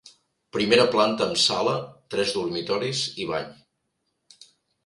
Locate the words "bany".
3.35-3.53